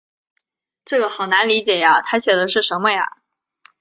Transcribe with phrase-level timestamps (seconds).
[0.83, 3.17] 这个好难理解呀，她写的是什么呀？